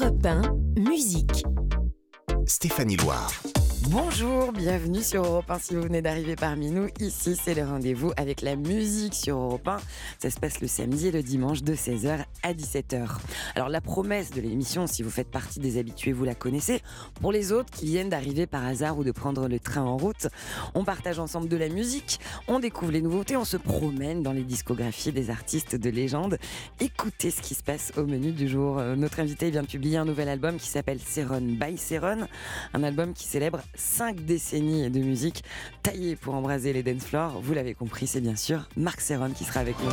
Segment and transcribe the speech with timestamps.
[0.00, 0.42] Europe 1,
[0.76, 1.44] musique.
[2.46, 3.32] Stéphanie Loire.
[3.90, 6.88] Bonjour, bienvenue sur Europe 1 si vous venez d'arriver parmi nous.
[7.00, 9.78] Ici, c'est le rendez-vous avec la musique sur Europe 1.
[10.18, 13.06] Ça se passe le samedi et le dimanche de 16h à 17h.
[13.54, 16.82] Alors la promesse de l'émission, si vous faites partie des habitués, vous la connaissez.
[17.22, 20.28] Pour les autres qui viennent d'arriver par hasard ou de prendre le train en route,
[20.74, 24.44] on partage ensemble de la musique, on découvre les nouveautés, on se promène dans les
[24.44, 26.36] discographies des artistes de légende.
[26.78, 28.80] Écoutez ce qui se passe au menu du jour.
[28.80, 32.28] Euh, Notre invité vient de publier un nouvel album qui s'appelle Seron by Seron,
[32.74, 35.44] un album qui célèbre cinq décennies de musique
[35.82, 37.40] taillée pour embraser les dance floors.
[37.42, 39.90] Vous l'avez compris, c'est bien sûr Marc Serron qui sera avec nous.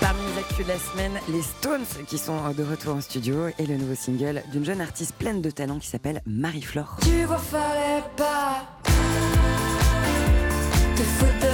[0.00, 3.66] Parmi les actus de la semaine, les Stones qui sont de retour en studio et
[3.66, 6.98] le nouveau single d'une jeune artiste pleine de talent qui s'appelle Marie-Flore.
[7.02, 7.26] Tu
[8.16, 8.62] pas
[10.96, 11.49] te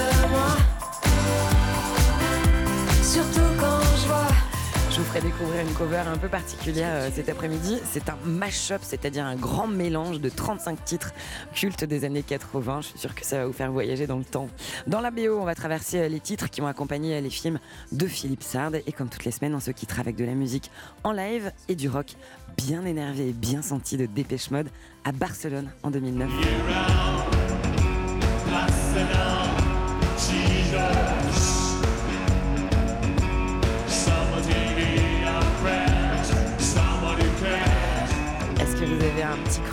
[5.16, 7.78] Ferai découvrir une cover un peu particulière euh, cet après-midi.
[7.90, 11.14] C'est un mash-up, c'est-à-dire un grand mélange de 35 titres
[11.54, 12.80] cultes des années 80.
[12.82, 14.48] Je suis sûre que ça va vous faire voyager dans le temps.
[14.87, 17.60] Dans la BO, on va traverser euh, les titres qui ont accompagné euh, les films
[17.92, 18.74] de Philippe Sard.
[18.87, 20.70] Et comme toutes les semaines, on se quittera avec de la musique
[21.02, 22.14] en live et du rock
[22.56, 24.68] bien énervé et bien senti de Dépêche Mode
[25.04, 27.46] à Barcelone en 2009.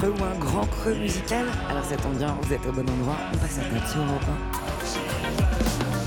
[0.04, 3.18] Creux ou un grand creux musical Alors ça tombe bien, vous êtes au bon endroit.
[3.34, 4.23] On passe à table sur Europe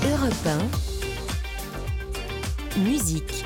[0.03, 0.09] 1.
[0.11, 0.33] Europe
[2.75, 3.45] 1, musique.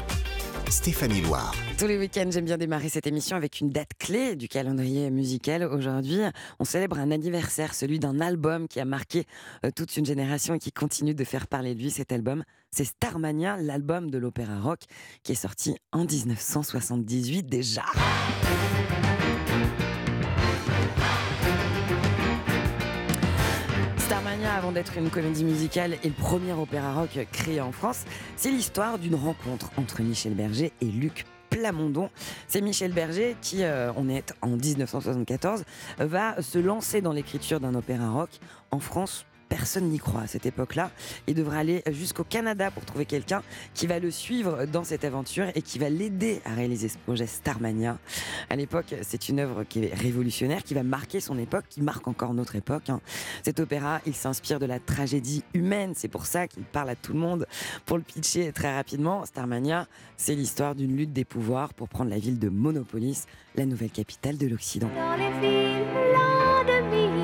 [0.70, 1.54] Stéphanie Loire.
[1.78, 5.64] Tous les week-ends, j'aime bien démarrer cette émission avec une date clé du calendrier musical.
[5.64, 6.22] Aujourd'hui,
[6.60, 9.26] on célèbre un anniversaire, celui d'un album qui a marqué
[9.66, 11.92] euh, toute une génération et qui continue de faire parler de lui.
[11.92, 14.80] Cet album, c'est Starmania, l'album de l'opéra rock
[15.24, 17.84] qui est sorti en 1978 déjà.
[24.50, 28.98] Avant d'être une comédie musicale et le premier opéra rock créé en France, c'est l'histoire
[28.98, 32.10] d'une rencontre entre Michel Berger et Luc Plamondon.
[32.48, 35.64] C'est Michel Berger qui, euh, on est en 1974,
[36.00, 38.30] va se lancer dans l'écriture d'un opéra rock
[38.72, 39.26] en France.
[39.52, 40.92] Personne n'y croit à cette époque-là.
[41.28, 45.48] Il devra aller jusqu'au Canada pour trouver quelqu'un qui va le suivre dans cette aventure
[45.56, 48.00] et qui va l'aider à réaliser ce projet Starmania.
[48.50, 52.08] À l'époque, c'est une œuvre qui est révolutionnaire, qui va marquer son époque, qui marque
[52.08, 52.90] encore notre époque.
[52.90, 53.02] hein.
[53.44, 55.92] Cet opéra, il s'inspire de la tragédie humaine.
[55.98, 57.46] C'est pour ça qu'il parle à tout le monde.
[57.86, 59.86] Pour le pitcher très rapidement, Starmania,
[60.16, 63.26] c'est l'histoire d'une lutte des pouvoirs pour prendre la ville de Monopolis,
[63.56, 64.90] la nouvelle capitale de l'Occident.
[64.96, 67.21] Dans les villes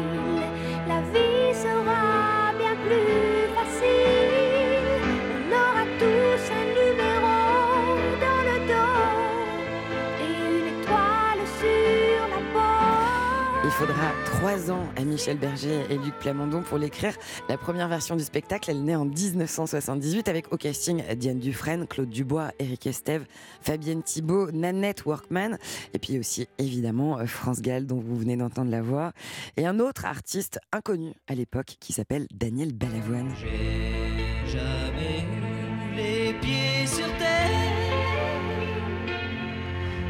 [13.78, 17.14] faudra trois ans à Michel Berger et Luc Plamondon pour l'écrire.
[17.48, 22.10] La première version du spectacle, elle naît en 1978 avec au casting Diane Dufresne, Claude
[22.10, 23.28] Dubois, Eric Estève,
[23.62, 25.60] Fabienne Thibault, Nanette Workman,
[25.94, 29.12] et puis aussi évidemment euh, France Gall dont vous venez d'entendre la voix,
[29.58, 33.30] et un autre artiste inconnu à l'époque qui s'appelle Daniel Balavoine.
[33.40, 37.52] J'ai jamais eu les pieds sur terre.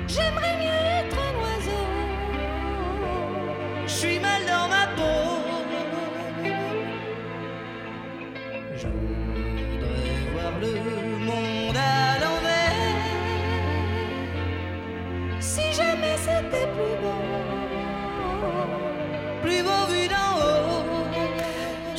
[0.07, 0.66] J'aimerais
[3.87, 5.03] Je suis mal dans ma peau.
[8.75, 10.73] Je voudrais voir le
[11.25, 12.75] monde à l'envers.
[15.39, 17.23] Si jamais c'était plus beau,
[19.41, 20.26] plus beau vu haut.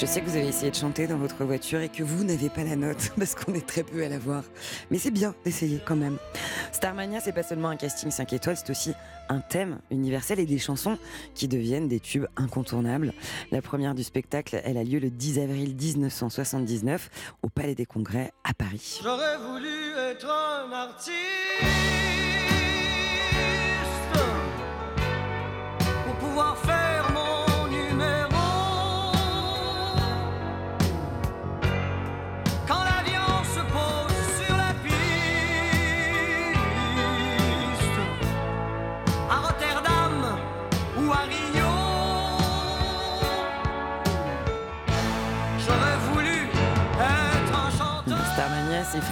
[0.01, 2.49] Je sais que vous avez essayé de chanter dans votre voiture et que vous n'avez
[2.49, 4.45] pas la note parce qu'on est très peu à la voir.
[4.93, 6.19] Mais c'est bien d'essayer quand même.
[6.71, 8.95] Starmania, c'est pas seulement un casting 5 étoiles, c'est aussi
[9.29, 10.99] un thème universel et des chansons
[11.35, 13.13] qui deviennent des tubes incontournables.
[13.51, 17.11] La première du spectacle, elle a lieu le 10 avril 1979
[17.43, 19.01] au Palais des Congrès à Paris.
[19.03, 21.98] J'aurais voulu être un artiste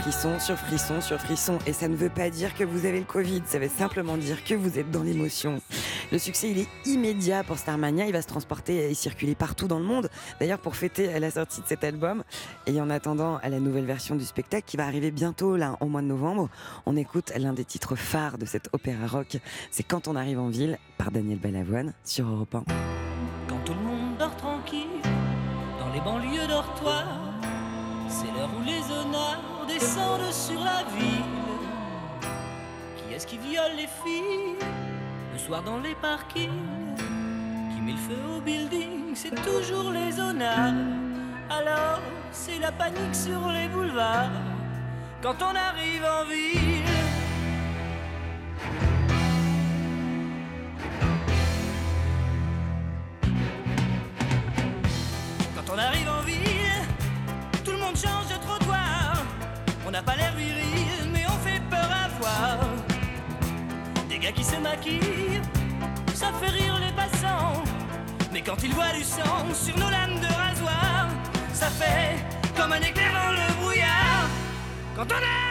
[0.06, 1.58] frisson sur frisson sur frisson.
[1.66, 4.44] Et ça ne veut pas dire que vous avez le Covid, ça veut simplement dire
[4.44, 5.60] que vous êtes dans l'émotion.
[6.12, 8.06] Le succès, il est immédiat pour Starmania.
[8.06, 10.08] Il va se transporter et circuler partout dans le monde.
[10.38, 12.22] D'ailleurs, pour fêter la sortie de cet album,
[12.68, 16.02] et en attendant la nouvelle version du spectacle qui va arriver bientôt, là, au mois
[16.02, 16.50] de novembre,
[16.86, 19.38] on écoute l'un des titres phares de cet opéra rock.
[19.72, 22.64] C'est Quand on arrive en ville par Daniel Balavoine sur Europe 1.
[23.48, 25.02] Quand tout le monde dort tranquille,
[25.80, 27.35] dans les banlieues dortoirs,
[28.18, 31.34] c'est l'heure où les honneurs descendent sur la ville.
[32.96, 34.56] Qui est-ce qui viole les filles
[35.32, 36.96] le soir dans les parkings?
[37.72, 40.72] Qui met le feu au building C'est toujours les honneurs.
[41.50, 42.00] Alors,
[42.32, 44.30] c'est la panique sur les boulevards
[45.22, 46.92] quand on arrive en ville.
[55.54, 56.15] Quand on arrive en
[57.96, 59.14] monde change de trottoir.
[59.86, 62.58] On n'a pas l'air viril, mais on fait peur à voir.
[64.08, 65.40] Des gars qui se maquillent,
[66.14, 67.62] ça fait rire les passants.
[68.32, 71.08] Mais quand ils voient du sang sur nos lames de rasoir,
[71.52, 72.16] ça fait
[72.56, 74.28] comme un éclair dans le brouillard.
[74.96, 75.45] Quand on arrive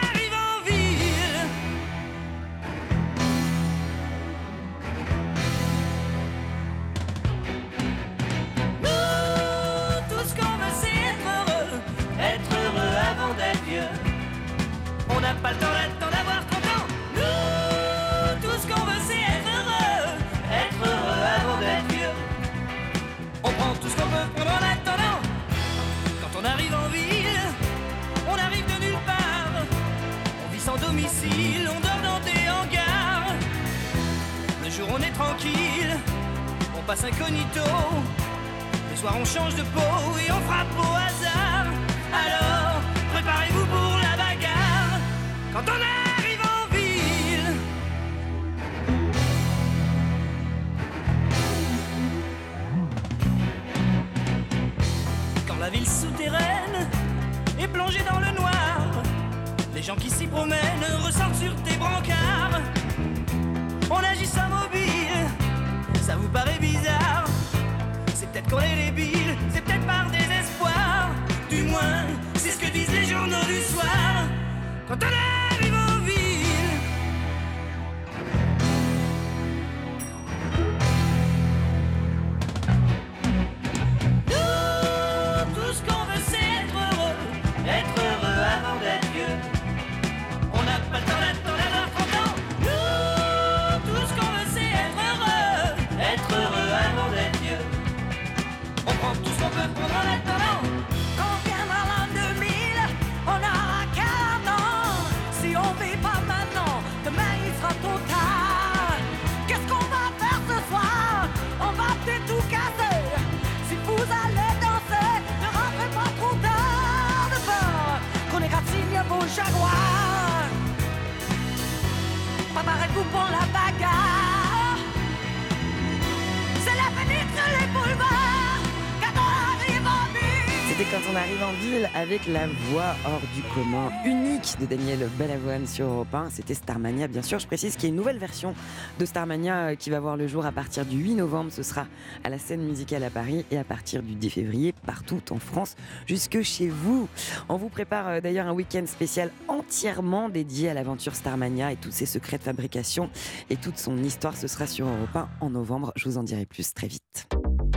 [132.36, 136.28] la voix hors du commun unique de Daniel Balavoine sur Europe 1.
[136.28, 137.38] C'était Starmania, bien sûr.
[137.38, 138.54] Je précise qu'il y a une nouvelle version
[138.98, 141.50] de Starmania euh, qui va voir le jour à partir du 8 novembre.
[141.50, 141.86] Ce sera
[142.24, 145.76] à la scène musicale à Paris et à partir du 10 février partout en France,
[146.06, 147.08] jusque chez vous.
[147.48, 151.90] On vous prépare euh, d'ailleurs un week-end spécial entièrement dédié à l'aventure Starmania et tous
[151.90, 153.08] ses secrets de fabrication
[153.48, 154.36] et toute son histoire.
[154.36, 155.90] Ce sera sur Europe 1 en novembre.
[155.96, 157.28] Je vous en dirai plus très vite.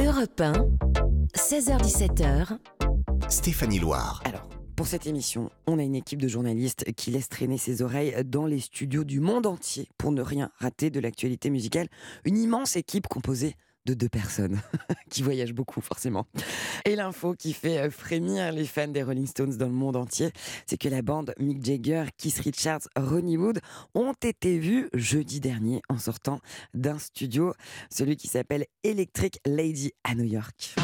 [0.04, 0.52] Europe 1,
[1.38, 2.58] 16h17h,
[3.30, 4.22] Stéphanie Loire.
[4.26, 4.49] Alors,
[4.80, 8.46] pour cette émission, on a une équipe de journalistes qui laisse traîner ses oreilles dans
[8.46, 11.90] les studios du monde entier pour ne rien rater de l'actualité musicale.
[12.24, 14.62] Une immense équipe composée de deux personnes
[15.10, 16.28] qui voyagent beaucoup forcément.
[16.86, 20.32] Et l'info qui fait euh, frémir les fans des Rolling Stones dans le monde entier,
[20.66, 23.60] c'est que la bande Mick Jagger, Keith Richards, Ronnie Wood
[23.96, 26.40] ont été vus jeudi dernier en sortant
[26.74, 27.54] d'un studio,
[27.92, 30.76] celui qui s'appelle Electric Lady à New York.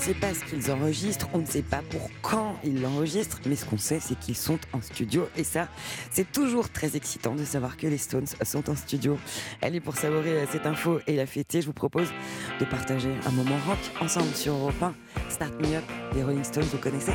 [0.00, 3.66] Sait pas ce qu'ils enregistrent, on ne sait pas pour quand ils l'enregistrent, mais ce
[3.66, 5.28] qu'on sait, c'est qu'ils sont en studio.
[5.36, 5.68] Et ça,
[6.10, 9.18] c'est toujours très excitant de savoir que les Stones sont en studio.
[9.60, 12.08] Allez, pour savourer cette info et la fêter, je vous propose
[12.58, 14.94] de partager un moment rock ensemble sur Europe 1.
[15.28, 17.12] Start Me Up, les Rolling Stones, vous connaissez?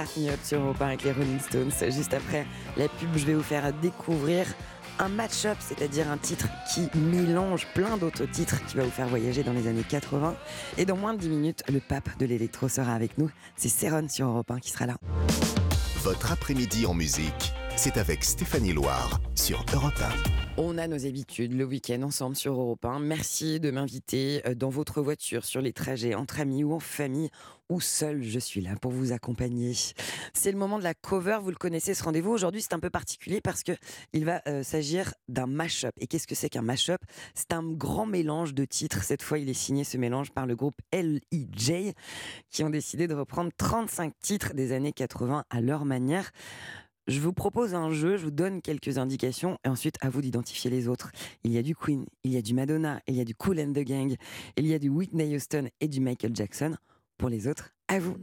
[0.00, 1.72] Start Me Up sur Europe 1 avec les Rolling Stones.
[1.90, 2.46] Juste après
[2.78, 4.46] la pub, je vais vous faire découvrir
[4.98, 9.42] un match-up, c'est-à-dire un titre qui mélange plein d'autres titres qui va vous faire voyager
[9.42, 10.34] dans les années 80.
[10.78, 13.30] Et dans moins de 10 minutes, le pape de l'électro sera avec nous.
[13.56, 14.96] C'est Céron sur Europe 1 qui sera là.
[16.02, 19.94] Votre après-midi en musique, c'est avec Stéphanie Loire sur Europe
[20.58, 20.60] 1.
[20.60, 22.98] On a nos habitudes le week-end ensemble sur Europe 1.
[22.98, 27.30] Merci de m'inviter euh, dans votre voiture, sur les trajets, entre amis ou en famille,
[27.70, 29.72] ou seul, je suis là pour vous accompagner.
[30.34, 32.32] C'est le moment de la cover, vous le connaissez ce rendez-vous.
[32.32, 33.72] Aujourd'hui, c'est un peu particulier parce que
[34.12, 35.94] il va euh, s'agir d'un mash-up.
[36.00, 37.00] Et qu'est-ce que c'est qu'un mash-up?
[37.34, 39.04] C'est un grand mélange de titres.
[39.04, 41.94] Cette fois, il est signé ce mélange par le groupe L.I.J.
[42.50, 46.30] qui ont décidé de reprendre 35 titres des années 80 à leur manière.
[47.10, 50.70] Je vous propose un jeu, je vous donne quelques indications et ensuite à vous d'identifier
[50.70, 51.10] les autres.
[51.42, 53.58] Il y a du Queen, il y a du Madonna, il y a du Cool
[53.58, 54.14] and the Gang,
[54.56, 56.76] il y a du Whitney Houston et du Michael Jackson.
[57.18, 58.14] Pour les autres, à vous.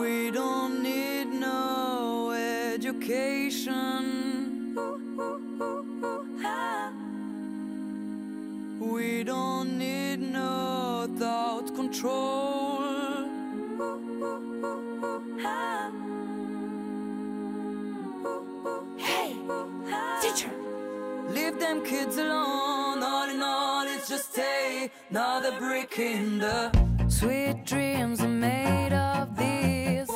[0.00, 3.95] We don't need no education.
[12.06, 13.28] Control.
[18.96, 19.36] Hey,
[20.22, 20.50] teacher.
[21.28, 23.02] Leave them kids alone.
[23.02, 24.38] All in all, it's just
[25.10, 26.70] another brick in the
[27.08, 30.08] sweet dreams are made of these.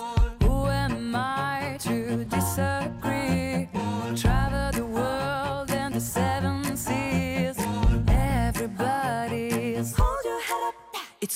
[0.43, 3.69] Who am I to disagree?
[4.17, 6.60] Travel the world and the seven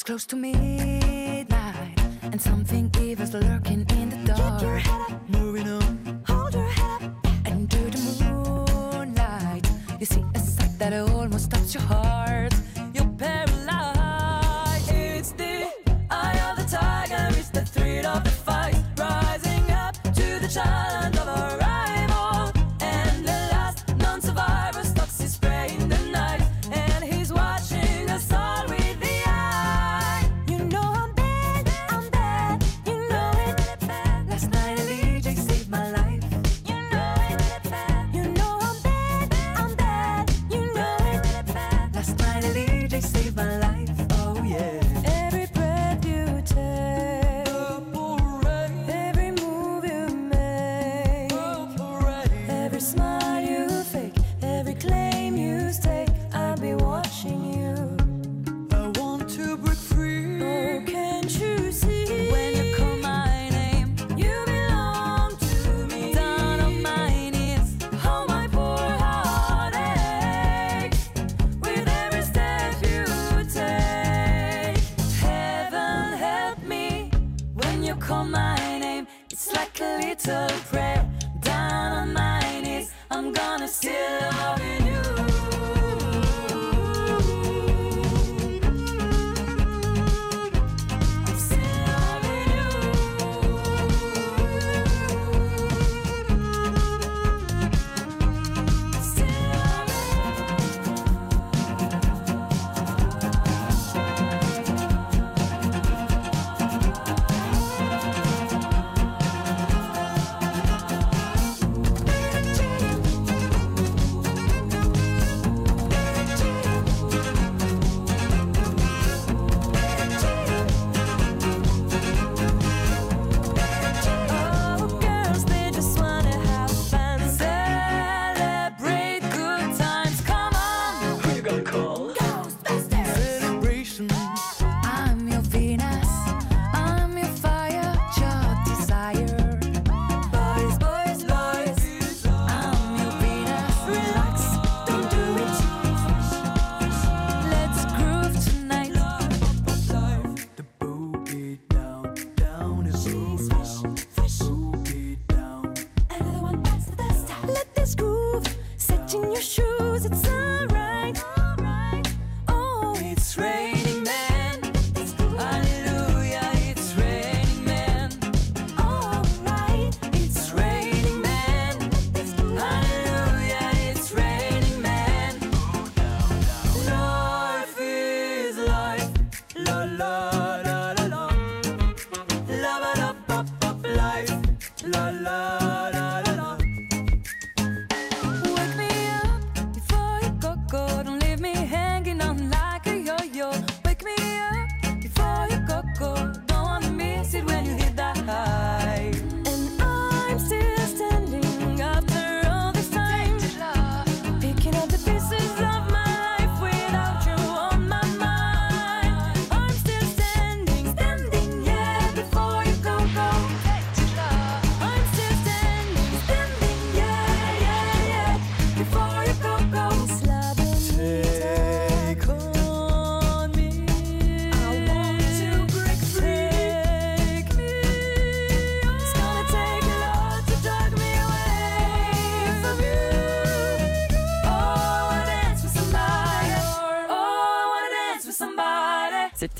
[0.04, 4.60] close to midnight, and something evil's lurking in the dark.
[4.60, 5.28] Keep your head up.
[5.30, 6.22] Moving on.
[6.26, 7.26] Hold your head up.
[7.46, 9.66] and Under the moonlight,
[9.98, 12.52] you see a sight that almost stops your heart.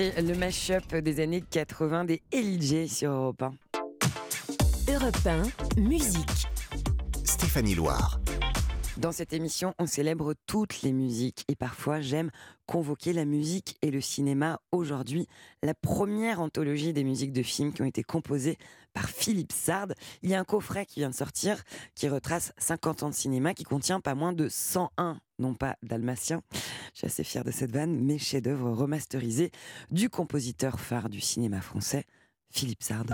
[0.04, 3.54] C'était le mash-up des années 80 des Elijah sur Europe 1.
[4.92, 6.46] Europe 1, musique.
[7.24, 8.20] Stéphanie Loire.
[8.96, 12.30] Dans cette émission, on célèbre toutes les musiques et parfois j'aime
[12.66, 15.26] convoquer la musique et le cinéma aujourd'hui.
[15.62, 18.56] La première anthologie des musiques de films qui ont été composées
[18.92, 19.88] par Philippe Sard.
[20.22, 21.62] Il y a un coffret qui vient de sortir
[21.96, 26.42] qui retrace 50 ans de cinéma qui contient pas moins de 101, non pas dalmatien.
[26.92, 29.50] Je suis assez fière de cette vanne, mais chef-d'œuvre remasterisé
[29.90, 32.04] du compositeur phare du cinéma français,
[32.50, 33.06] Philippe Sard.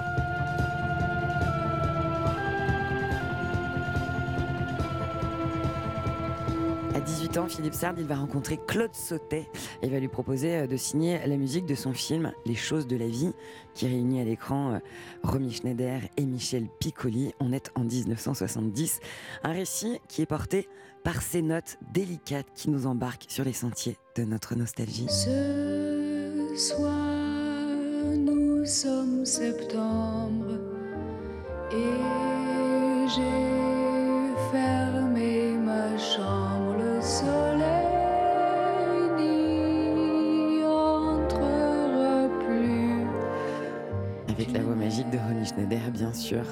[7.10, 9.48] 18 ans, Philippe Sard, il va rencontrer Claude Sautet
[9.82, 12.96] et va lui proposer euh, de signer la musique de son film Les choses de
[12.96, 13.32] la vie,
[13.74, 14.78] qui réunit à l'écran euh,
[15.24, 17.32] Romy Schneider et Michel Piccoli.
[17.40, 19.00] On est en 1970.
[19.42, 20.68] Un récit qui est porté
[21.02, 25.08] par ces notes délicates qui nous embarquent sur les sentiers de notre nostalgie.
[25.08, 26.94] Ce soir,
[28.16, 30.60] nous sommes septembre
[31.72, 34.99] et j'ai fermé
[46.30, 46.46] sûr.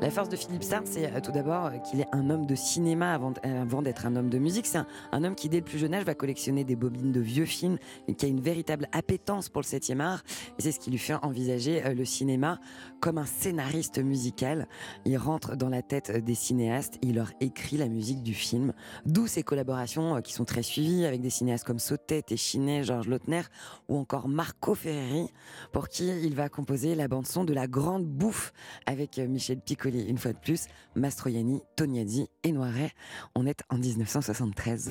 [0.00, 2.54] La force de Philippe Sard, c'est euh, tout d'abord euh, qu'il est un homme de
[2.54, 4.66] cinéma avant, euh, d'être un homme de musique.
[4.66, 4.78] C'est
[5.10, 7.78] un, homme qui, dès le plus jeune âge, va collectionner des bobines de vieux films
[8.06, 10.22] et qui a une véritable appétence pour le 7e art.
[10.58, 12.60] C'est ce qui lui fait envisager le cinéma
[13.00, 14.68] comme un scénariste musical.
[15.04, 18.74] Il rentre dans la tête des cinéastes il leur écrit la musique du film.
[19.04, 23.42] D'où ses collaborations qui sont très suivies avec des cinéastes comme Sautet, Téchiné, Georges Lautner
[23.88, 25.32] ou encore Marco Ferreri,
[25.72, 28.52] pour qui il va composer la bande-son de La Grande Bouffe
[28.86, 29.60] avec Michel
[29.94, 32.92] Une fois de plus, Mastroianni, Tognazzi et Noiret.
[33.34, 34.90] On est en 1973.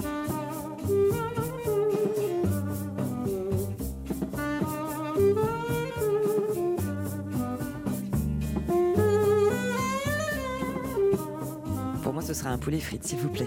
[12.17, 13.45] Moi, ce sera un poulet frites, s'il vous plaît.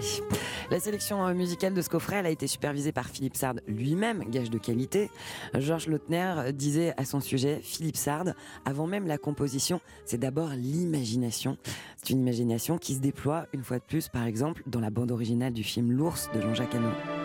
[0.69, 4.49] La sélection euh, musicale de ce elle a été supervisée par Philippe Sard lui-même, gage
[4.49, 5.11] de qualité.
[5.55, 8.27] Georges Lautner disait à son sujet, Philippe Sard,
[8.63, 11.57] avant même la composition, c'est d'abord l'imagination.
[11.97, 15.11] C'est une imagination qui se déploie, une fois de plus, par exemple, dans la bande
[15.11, 17.20] originale du film L'ours de Jean-Jacques Hano.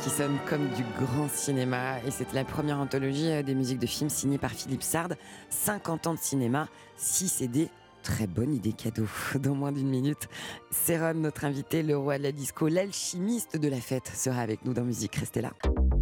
[0.00, 3.86] Qui sonne comme du grand cinéma et c'est la première anthologie euh, des musiques de
[3.86, 5.08] films signée par Philippe Sard.
[5.50, 7.68] 50 ans de cinéma, 6 CD.
[8.02, 9.06] Très bonne idée cadeau.
[9.40, 10.28] Dans moins d'une minute,
[10.70, 14.72] Céron, notre invité, le roi de la disco, l'alchimiste de la fête, sera avec nous
[14.72, 15.16] dans Musique.
[15.16, 15.52] Restez là.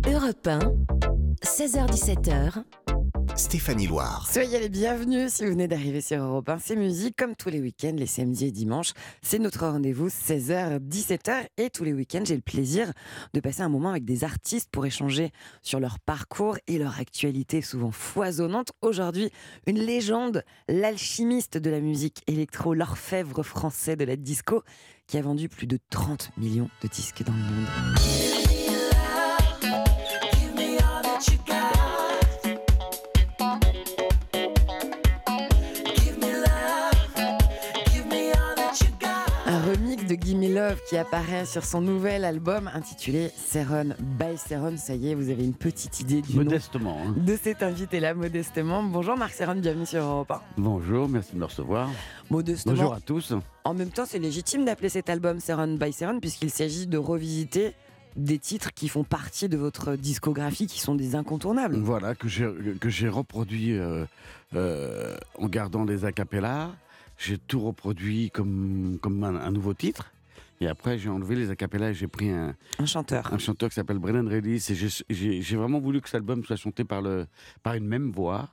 [0.06, 0.58] Europe 1,
[1.42, 2.62] 16h17h,
[3.40, 4.28] Stéphanie Loire.
[4.30, 6.58] Soyez les bienvenus si vous venez d'arriver sur Europe 1.
[6.58, 8.92] C'est musique comme tous les week-ends, les samedis et dimanches.
[9.22, 11.46] C'est notre rendez-vous 16h, 17h.
[11.56, 12.92] Et tous les week-ends, j'ai le plaisir
[13.32, 15.30] de passer un moment avec des artistes pour échanger
[15.62, 18.72] sur leur parcours et leur actualité souvent foisonnante.
[18.82, 19.30] Aujourd'hui,
[19.66, 24.62] une légende, l'alchimiste de la musique électro, l'orfèvre français de la disco,
[25.06, 28.29] qui a vendu plus de 30 millions de disques dans le monde.
[40.10, 44.76] De Gimme Love qui apparaît sur son nouvel album intitulé Seron by Seron.
[44.76, 46.98] Ça y est, vous avez une petite idée du nom Modestement.
[47.06, 47.14] hein.
[47.16, 48.82] de cet invité-là, modestement.
[48.82, 50.40] Bonjour Marc Seron, bienvenue sur Europe 1.
[50.58, 51.88] Bonjour, merci de me recevoir.
[52.28, 52.74] Modestement.
[52.74, 53.34] Bonjour à tous.
[53.62, 57.74] En même temps, c'est légitime d'appeler cet album Seron by Seron puisqu'il s'agit de revisiter
[58.16, 61.76] des titres qui font partie de votre discographie, qui sont des incontournables.
[61.76, 64.04] Voilà, que j'ai que j'ai reproduit euh,
[64.56, 66.70] euh, en gardant les acapellas.
[67.22, 70.12] J'ai tout reproduit comme, comme un, un nouveau titre.
[70.62, 73.32] Et après, j'ai enlevé les acapellas et j'ai pris un, Un chanteur.
[73.32, 74.66] un chanteur qui s'appelle Brennan Redis.
[75.08, 77.26] Et j'ai vraiment voulu que cet album soit chanté par, le,
[77.62, 78.50] par une même voix.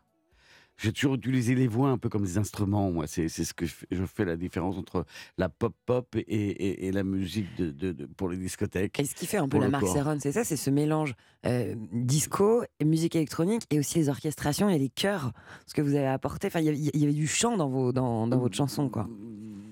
[0.78, 2.92] J'ai toujours utilisé les voix un peu comme des instruments.
[2.92, 5.06] Moi, c'est ce que je fais, je fais la différence entre
[5.38, 9.00] la pop-pop et, et- et la musique de, de- de- pour les discothèques.
[9.00, 9.88] Et ce qui fait un peu la marque.
[9.88, 11.16] Seron, c'est ça, c'est ce mélange
[11.48, 15.32] euh, disco, musique électronique et aussi les orchestrations et les chœurs,
[15.66, 16.48] ce que vous avez apporté.
[16.48, 19.08] Enfin, il y y avait du chant dans, vos, dans, dans votre chanson, quoi.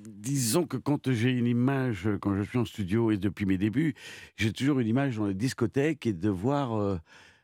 [0.07, 3.93] Disons que quand j'ai une image, quand je suis en studio et depuis mes débuts,
[4.37, 6.97] j'ai toujours une image dans les discothèques et de voir euh,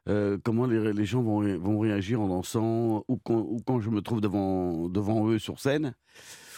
[0.10, 3.80] euh, comment les, les gens vont, ré- vont réagir en dansant ou quand, ou quand
[3.82, 5.94] je me trouve devant, devant eux sur scène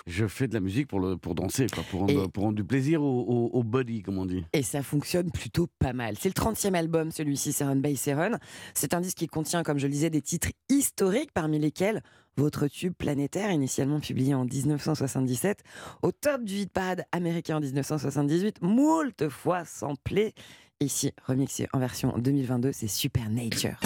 [0.05, 2.57] je fais de la musique pour, le, pour danser, quoi, pour, rendre, Et- pour rendre
[2.57, 4.43] du plaisir au, au- au body, comme on dit.
[4.51, 6.15] Et ça fonctionne plutôt pas mal.
[6.19, 8.37] C'est le 30e album, celui-ci, Seven by Seven.
[8.73, 12.01] C'est un disque qui contient, comme je le disais, des titres historiques, parmi lesquels
[12.35, 15.63] votre tube planétaire, initialement publié en 1977,
[16.01, 20.33] au top du hit parade américain en 1978, moult fois samplé.
[20.83, 23.79] Ici, remixé en version 2022, c'est Supernature.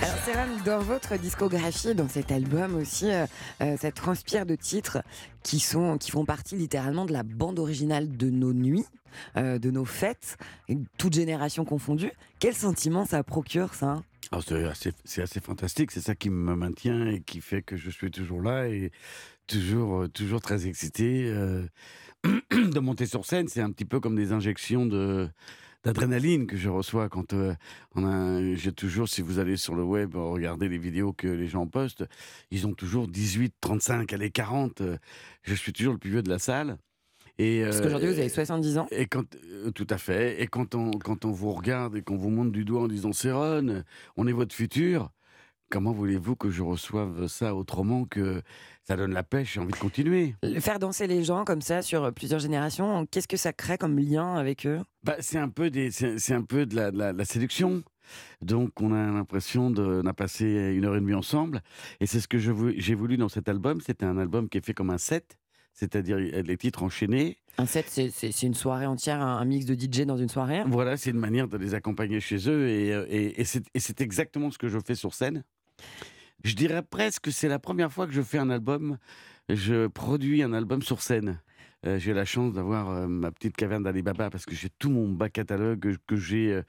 [0.00, 3.26] Alors, Seven, dans votre discographie, dans cet album aussi, euh,
[3.60, 4.98] euh, ça transpire de titres
[5.42, 8.86] qui, sont, qui font partie littéralement de la bande originale de nos nuits,
[9.36, 10.36] euh, de nos fêtes,
[10.68, 12.12] et toute génération confondue.
[12.38, 14.00] Quel sentiment ça procure, ça?
[14.46, 17.90] C'est assez, c'est assez fantastique, c'est ça qui me maintient et qui fait que je
[17.90, 18.90] suis toujours là et
[19.46, 21.26] toujours, euh, toujours très excité.
[21.28, 21.66] euh,
[22.24, 24.86] de monter sur scène, c'est un petit peu comme des injections
[25.84, 27.54] d'adrénaline que je reçois quand euh,
[28.56, 32.04] j'ai toujours si vous allez sur le web regarder les vidéos que les gens postent
[32.50, 34.98] ils ont toujours 18 35 allez 40 euh,
[35.42, 36.78] je suis toujours le plus vieux de la salle
[37.38, 38.86] et Parce euh, qu'aujourd'hui, vous avez 70 ans.
[38.90, 40.42] et quand, euh, tout à fait.
[40.42, 43.12] Et quand on, quand on vous regarde et qu'on vous monte du doigt en disant
[43.12, 43.82] c'est Ron,
[44.16, 45.10] on est votre futur,
[45.70, 48.42] comment voulez-vous que je reçoive ça autrement que
[48.84, 50.34] ça donne la pêche, j'ai envie de continuer?
[50.60, 54.34] Faire danser les gens comme ça sur plusieurs générations, qu'est-ce que ça crée comme lien
[54.34, 54.80] avec eux?
[55.04, 57.24] Bah, C'est un peu, des, c'est, c'est un peu de, la, de la- de la
[57.24, 57.82] séduction.
[58.40, 61.60] Donc on a l'impression de, on a passé une heure et demie ensemble.
[62.00, 63.82] Et c'est ce que je j'ai voulu dans cet album.
[63.82, 65.38] C'était un album qui est fait comme un set,
[65.78, 67.38] c'est-à-dire les titres enchaînés.
[67.56, 70.62] Un set, c'est- une soirée entière, un un mix de DJ dans une soirée?
[70.66, 74.50] Voilà, c'est une manière de les accompagner chez eux et, euh, et, et c'est, exactement
[74.50, 75.44] ce que je fais sur scène.
[76.42, 78.98] Je dirais presque que c'est la première fois que je fais un album,
[79.48, 81.40] je produis un album sur scène.
[81.86, 85.08] Euh, j'ai la chance d'avoir euh, ma petite caverne d'Alibaba parce que j'ai tout mon
[85.08, 86.60] bac catalogue que j'ai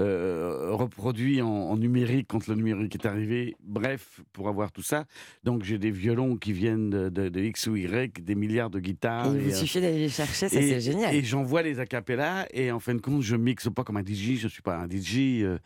[0.00, 3.54] euh, euh, reproduit en, en numérique quand le numérique est arrivé.
[3.62, 5.04] Bref, pour avoir tout ça.
[5.44, 8.78] Donc j'ai des violons qui viennent de, de- de X ou Y, des milliards de
[8.78, 9.34] Et guitares.
[9.34, 11.14] il vous euh, suffit d'aller les chercher, ça c'est génial.
[11.14, 14.36] Et j'envoie les acapellas et en fin de compte, je mixe pas comme un DJ.
[14.38, 15.42] Je suis pas un DJ.
[15.44, 15.58] euh,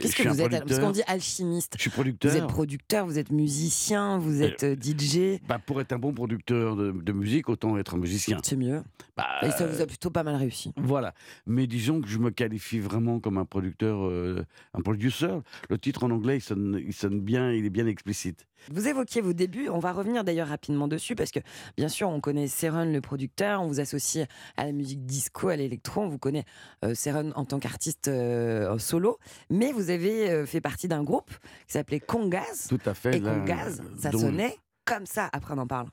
[0.00, 1.74] Qu'est-ce que vous êtes Parce qu'on dit alchimiste.
[1.76, 2.34] Je suis Vous producteur.
[2.34, 5.40] êtes producteur, vous êtes musicien, vous êtes euh, DJ.
[5.48, 8.38] Bah, pour être un bon producteur de, de musique, autant être un musicien.
[8.42, 8.82] C'est mieux.
[9.16, 10.72] Bah, Et ça vous a plutôt pas mal réussi.
[10.76, 11.14] Voilà.
[11.46, 15.40] Mais disons que je me qualifie vraiment comme un producteur, euh, un producer.
[15.70, 18.46] Le titre en anglais, il sonne, il sonne bien, il est bien explicite.
[18.70, 21.40] Vous évoquiez vos débuts, on va revenir d'ailleurs rapidement dessus parce que
[21.78, 24.26] bien sûr on connaît Seron le producteur, on vous associe
[24.58, 26.44] à la musique disco, à l'électro, on vous connaît
[26.84, 29.18] euh, Seron en tant qu'artiste euh, solo,
[29.50, 31.30] mais vous avez euh, fait partie d'un groupe
[31.66, 33.16] qui s'appelait Congaz Tout à fait.
[33.16, 35.88] et là, Congaz, ça dont- sonnait comme ça, après on en parle.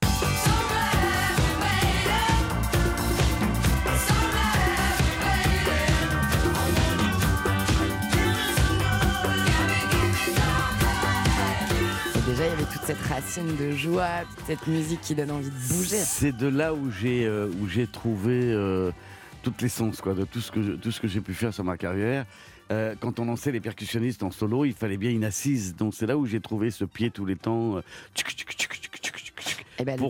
[12.81, 15.97] Toute cette racine de joie, toute cette musique qui donne envie de bouger.
[15.97, 18.91] C'est de là où j'ai euh, où j'ai trouvé euh,
[19.43, 21.63] toute l'essence quoi de tout ce que je- tout ce que j'ai pu faire sur
[21.63, 22.25] ma carrière.
[22.71, 25.75] Euh, quand on lançait les percussionnistes en solo, il fallait bien une assise.
[25.75, 27.77] Donc c'est là où j'ai trouvé ce pied tous les temps.
[27.77, 27.81] euh,
[29.85, 30.09] ben Pour-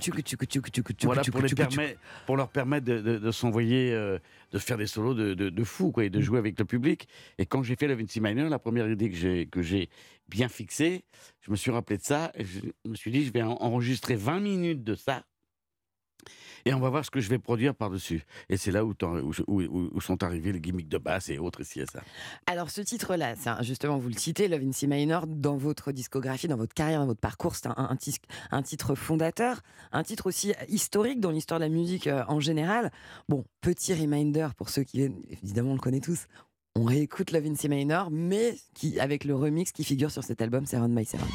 [2.37, 4.17] leur permettre de, de- de s'envoyer, euh,
[4.51, 6.13] de faire des solos de, de, fou quoi, et Mm.
[6.13, 7.07] de jouer avec le public.
[7.37, 9.89] Et quand j'ai fait le Vinci Minor, la première idée que j'ai que j'ai
[10.31, 11.03] bien fixée,
[11.41, 12.31] je me suis rappelé de ça.
[12.35, 15.23] Et je me suis dit, je vais en- enregistrer 20 minutes de ça.
[16.65, 18.23] Et on va voir ce que je vais produire par-dessus.
[18.49, 18.93] Et c'est là où,
[20.01, 22.01] sont arrivés les gimmicks de basse et autres ici et ça.
[22.45, 26.57] Alors ce titre-là, justement, vous le citez, Love in C Minor, dans votre discographie, dans
[26.57, 31.59] votre carrière, dans votre parcours, c'est un, titre fondateur, un titre aussi historique dans l'histoire
[31.59, 32.91] de la musique euh, en général.
[33.27, 36.27] Bon, petit reminder pour ceux qui évidemment on le connaît tous,
[36.75, 38.55] on réécoute Love in C Minor, mais
[38.99, 41.27] avec le remix qui figure sur cet album, c'est My Seven.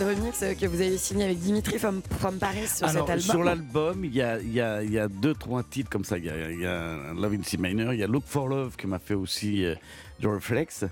[0.00, 3.10] Le remix euh, que vous avez signé avec Dimitri from, from Paris sur Alors, cet
[3.10, 3.30] album.
[3.30, 6.04] sur l'album, il y a, il y, a, il y a deux, trois titres comme
[6.04, 6.16] ça.
[6.18, 8.48] Il y a, il y a Love in C minor, il y a Look for
[8.48, 9.74] Love qui m'a fait aussi euh,
[10.22, 10.84] The Reflex,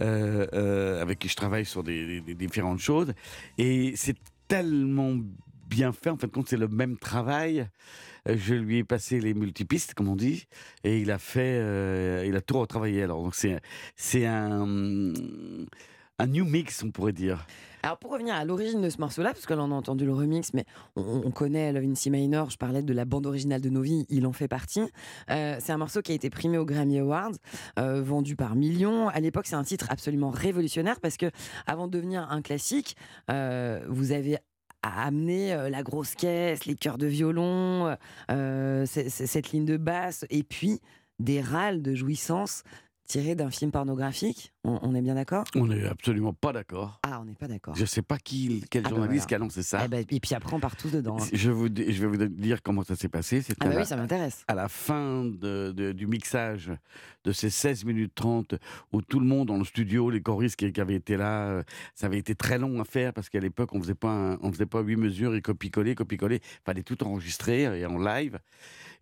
[0.00, 3.12] euh, euh, avec qui je travaille sur des, des- des différentes choses.
[3.58, 4.16] Et c'est
[4.48, 5.14] tellement
[5.68, 6.10] bien fait.
[6.10, 7.68] En fin de compte, c'est le même travail.
[8.26, 10.46] Je lui ai passé les multipistes, comme on dit,
[10.84, 13.02] et il a fait, euh, il a tout retravaillé.
[13.04, 13.60] Alors, donc c'est,
[13.96, 15.14] c'est un,
[16.20, 17.46] un new mix, on pourrait dire.
[17.82, 20.12] Alors pour revenir à l'origine de ce morceau-là, parce que là on a entendu le
[20.12, 23.62] remix, mais on, on connaît Love in C Minor, je parlais de la bande originale
[23.62, 24.82] de Novi, il en fait partie.
[25.30, 27.32] Euh, c'est un morceau qui a été primé aux Grammy Awards,
[27.78, 29.08] euh, vendu par millions.
[29.08, 31.30] À l'époque c'est un titre absolument révolutionnaire parce que
[31.66, 32.96] avant de devenir un classique,
[33.30, 34.36] euh, vous avez
[34.82, 37.96] amené euh, la grosse caisse, les chœurs de violon,
[38.28, 40.80] cette ligne de basse, et puis
[41.18, 42.62] des râles de jouissance
[43.10, 44.52] tirés d'un film pornographique.
[44.62, 45.44] On, on est bien d'accord?
[45.56, 47.00] On n'est absolument pas d'accord.
[47.02, 47.74] Ah, on n'est pas d'accord.
[47.74, 49.82] Je ne sais pas qui, quel Ah bah journaliste qui a lancé ça.
[49.84, 51.16] Eh ben, et puis après, on part tous dedans.
[51.20, 51.26] hein.
[51.32, 53.42] Je, vous, je vais vous dire comment ça s'est passé.
[53.58, 54.44] Ah bah oui, ça m'intéresse.
[54.46, 56.70] à la fin de- de- du mixage
[57.24, 58.54] de ces 16 minutes 30,
[58.92, 61.62] où tout le monde dans le studio, les choristes qui, qui avaient été là, euh,
[61.94, 64.96] ça avait été très long à faire parce qu'à l'époque, on on faisait pas huit
[64.96, 66.40] mesures et copier-coller, copier-coller.
[66.64, 68.38] fallait tout enregistrer et en live.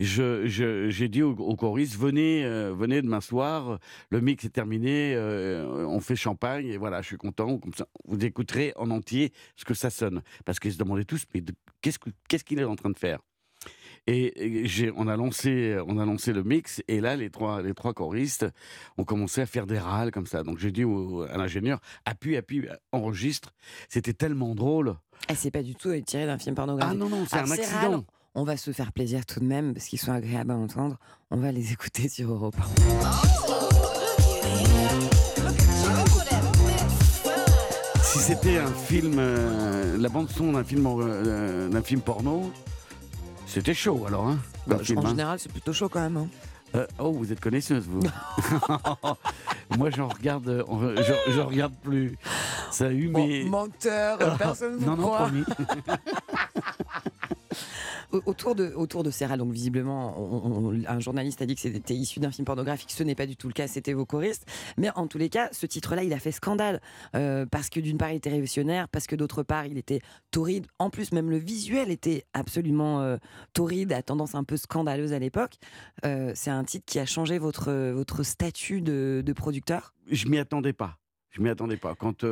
[0.01, 3.81] Je- je- J'ai dit aux, aux choristes, venez, euh, venez demain soir,
[4.11, 7.59] le mix est terminé, euh, on fait champagne et voilà, je suis content.
[7.59, 10.23] Comme ça, vous écouterez en entier ce que ça sonne.
[10.45, 12.99] Parce qu'ils se demandaient tous, mais de- qu'est-ce que- qu'est-ce qu'il est en train de
[12.99, 13.19] faire?
[14.07, 17.61] Et, et j'ai- on, a lancé, on a lancé le mix, et là, les trois,
[17.61, 18.47] les trois choristes
[18.97, 20.43] ont commencé à faire des râles comme ça.
[20.45, 23.53] Donc j'ai dit au- à l'ingénieur, appuie, appuie, enregistre.
[23.91, 24.95] C'était tellement drôle.
[25.29, 26.95] Eh, c'est pas du tout tiré d'un film pornographique.
[26.99, 28.05] Ah non, non, c'est un accident.
[28.35, 30.97] On va se faire plaisir tout de même, parce qu'ils sont agréables à entendre.
[31.31, 33.38] On va les écouter sur Europe 1.
[38.03, 42.51] Si c'était un film, euh, la bande-son d'un film, euh, d'un film porno,
[43.47, 44.27] c'était chaud alors.
[44.29, 45.09] Hein, Bah, film, en hein.
[45.11, 46.17] général, c'est plutôt chaud quand même.
[46.17, 46.27] hein.
[46.75, 48.01] Euh, oh, vous êtes connaisseuse, vous.
[49.79, 50.65] Moi, j'en regarde,
[50.97, 52.19] je, je regarde plus.
[52.71, 53.45] Ça a eu mes.
[53.45, 55.45] menteur, personne vous non, non, promis.
[58.13, 62.21] Au- Autour de, autour de râles, donc visiblement, un journaliste a dit que c'était issu
[62.21, 62.91] d'un film pornographique.
[62.91, 64.47] Ce n'est pas du tout le cas, c'était vos choristes.
[64.79, 66.81] Mais en tous les cas, ce titre-là, il a fait scandale.
[67.15, 70.67] euh, parce que d'une part, il était révolutionnaire, parce que d'autre part, il était torride.
[70.79, 73.17] En plus, même le visuel était absolument euh,
[73.53, 75.55] torride, à tendance un peu scandaleuse à l'époque.
[76.05, 79.95] Euh, C'est un titre qui a changé votre, votre statut de, producteur?
[80.11, 80.97] je m'y attendais pas.
[81.31, 81.95] Je m'y attendais pas.
[81.95, 82.25] Quand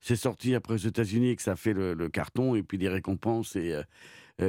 [0.00, 2.88] c'est sorti après aux États-Unis et que ça fait le, le carton et puis des
[2.88, 3.78] récompenses et,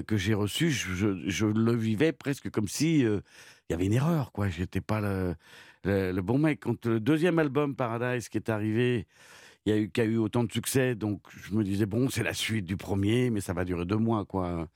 [0.06, 3.21] que j'ai reçues, je, le vivais presque comme si euh,
[3.69, 4.32] il y avait une erreur.
[4.32, 4.49] quoi.
[4.49, 5.36] J'étais pas le,
[5.84, 6.60] le- le bon mec.
[6.62, 9.08] Quand le deuxième album Paradise qui est arrivé,
[9.65, 12.10] il y a eu qui a eu autant de succès, donc je me disais bon,
[12.10, 14.69] c'est la suite du premier, mais ça va durer deux mois, quoi.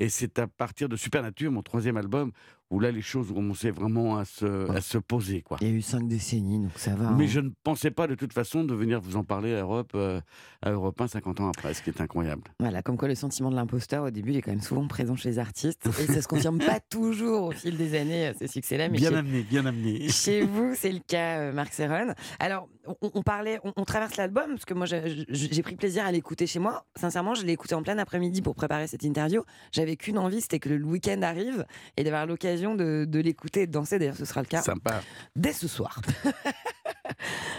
[0.00, 2.32] Et c'est à partir de Supernature, mon troisième album,
[2.70, 5.58] où là les choses commençaient vraiment à se, à se poser, quoi.
[5.60, 7.10] Il y a eu cinq décennies, donc ça va.
[7.10, 7.28] Mais hein.
[7.28, 10.20] je ne pensais pas de toute façon de venir vous en parler à Europe, euh,
[10.62, 12.42] à Europe 1 50 ans après, ce qui est incroyable.
[12.60, 15.16] Voilà, comme quoi le sentiment de l'imposteur, au début, il est quand même souvent présent
[15.16, 15.86] chez les artistes.
[15.86, 18.88] Et ça se confirme pas toujours au fil des années, euh, ces succès-là.
[18.88, 20.08] Mais Bien chez, amené, bien amené.
[20.08, 22.14] chez vous, c'est le cas, euh, Marc Serron.
[22.38, 26.04] Alors, on, on parlait, on, on traverse l'album, parce que moi, j'ai j'ai pris plaisir
[26.04, 26.86] à l'écouter chez moi.
[26.94, 29.42] Sincèrement, je l'ai écouté en plein après-midi pour préparer cette interview.
[29.72, 31.64] J'avais qu'une envie, c'était que le week-end arrive
[31.96, 33.98] et d'avoir l'occasion de, de l'écouter et de danser.
[33.98, 35.02] D'ailleurs, ce sera le cas Sympa.
[35.36, 36.00] dès ce soir.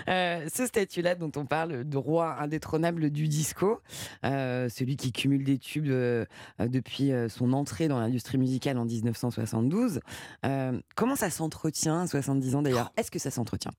[0.10, 3.80] Euh, ce statut-là dont on parle de roi indétrônable du disco,
[4.26, 6.26] euh, celui qui cumule des tubes euh,
[6.60, 10.00] depuis son entrée dans l'industrie musicale en 1972.
[10.46, 12.92] Euh, comment ça s'entretient à 70 ans d'ailleurs?
[12.98, 13.72] Est-ce que ça s'entretient?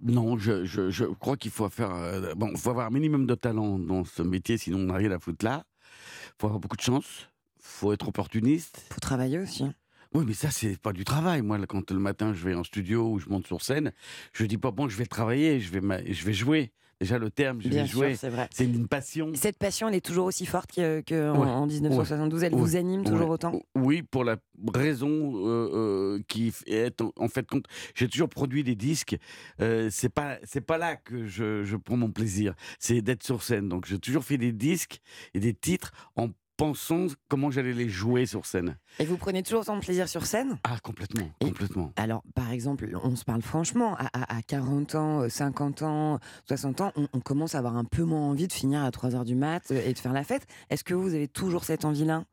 [0.00, 1.90] Non, je, je, je crois qu'il faut faire.
[2.36, 5.18] bon, faut avoir un minimum de talent dans ce métier, sinon on n'a rien à
[5.18, 5.64] foutre là.
[6.40, 7.27] faut avoir beaucoup de chance.
[7.60, 8.86] Faut être opportuniste.
[8.92, 9.64] Faut travailler aussi.
[10.14, 11.42] Oui, mais ça, c'est pas du travail.
[11.42, 13.92] Moi, quand le matin, je vais en studio ou je monte sur scène,
[14.32, 16.72] je dis pas, bon, je vais travailler, je vais, ma- je vais jouer.
[17.00, 18.16] Déjà, le terme, je Bien vais sûr, jouer.
[18.16, 18.48] c'est vrai.
[18.52, 19.30] C'est une passion.
[19.36, 22.42] Cette passion, elle est toujours aussi forte qu'en que en- Ouais, en 1972.
[22.42, 23.52] Elle ouais, vous anime toujours autant?
[23.76, 24.36] Oui, pour la
[24.74, 25.08] raison
[25.46, 25.70] euh,
[26.16, 27.66] euh, qui est en, en fait compte.
[27.94, 29.16] J'ai toujours produit des disques.
[29.60, 32.54] Euh, c'est pas c'est pas là que je, je prends mon plaisir.
[32.80, 33.68] C'est d'être sur scène.
[33.68, 34.98] Donc j'ai toujours fait des disques
[35.34, 38.76] et des titres en pensant comment j'allais les jouer sur scène.
[38.98, 40.58] Et vous prenez toujours autant de plaisir sur scène?
[40.64, 41.92] Ah complètement, Et- complètement.
[41.96, 46.18] Alors, par exemple, on se parle franchement, à, à- à 40 ans, euh, 50 ans,
[46.46, 49.14] 60 ans, on, on commence à avoir un peu moins envie de finir à 3
[49.14, 50.46] heures du mat euh, et de faire la fête.
[50.68, 52.24] Est-ce que vous avez toujours cette envie-là?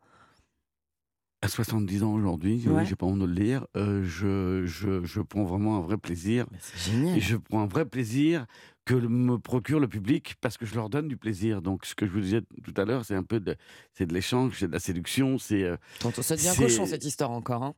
[1.41, 5.21] À 70 ans aujourd'hui, oui, j'ai pas honte de le dire, euh, je, je, je
[5.21, 6.47] prends vraiment un vrai plaisir.
[6.59, 7.17] C'est génial.
[7.17, 8.47] Et je prends un vrai plaisir
[8.86, 11.62] que me procure le public parce que je leur donne du plaisir.
[11.63, 13.56] Donc, ce que je vous disais tout à l'heure, c'est un peu de,
[13.93, 15.63] c'est de l'échange, c'est de la séduction, c'est.
[15.63, 15.76] euh,
[16.21, 17.63] ça devient cochon cette histoire encore.
[17.63, 17.74] hein.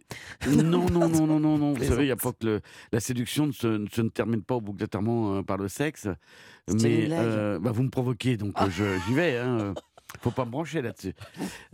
[0.48, 1.74] non, non, non, non, non, non.
[1.74, 4.10] Vous savez, il y a pas que le- la séduction ne se, ne se ne
[4.10, 6.08] termine pas obligatoirement euh, par le sexe.
[6.84, 9.38] Mais euh, bah, vous me provoquez, donc je- j'y vais.
[9.38, 9.74] hein.
[10.22, 11.13] Faut pas me brancher là-dessus.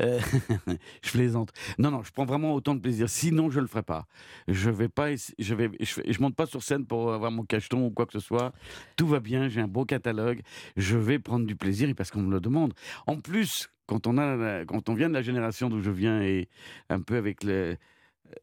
[0.02, 0.20] Euh,
[1.04, 1.52] je plaisante.
[1.78, 3.10] Non, non, je prends vraiment autant de plaisir.
[3.10, 4.08] Sinon, je le ferai pas.
[4.48, 7.92] Je vais pas, je vais, je, monte pas sur scène pour avoir mon cacheton ou
[7.92, 8.54] quoi que ce soit.
[8.96, 9.50] Tout va bien.
[9.50, 10.42] J'ai un beau catalogue.
[10.76, 12.74] Je vais prendre du plaisir et parce qu'on me le demande.
[13.08, 16.50] En plus, quand on a, quand on vient de la génération d'où je viens et
[16.90, 17.78] un peu avec le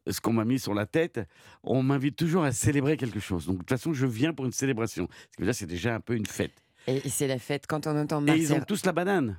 [0.07, 1.19] ce qu'on m'a mis sur la tête,
[1.63, 3.45] on m'invite toujours à célébrer quelque chose.
[3.45, 5.09] Donc de toute façon, je viens pour une célébration.
[5.31, 6.63] Ce qui veut dire, c'est déjà un peu une fête.
[6.87, 9.37] Et, et c'est la fête quand on entend Et Marc ils ont tous la banane.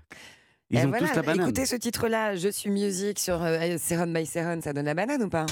[0.72, 1.46] Ils Et ont voilà, tous la banane.
[1.46, 5.22] Écoutez ce titre-là, Je suis musique sur euh, Seron by Seron, ça donne la banane
[5.22, 5.44] ou pas?